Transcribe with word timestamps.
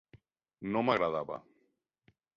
No 0.75 0.83
m'agradava. 0.87 1.39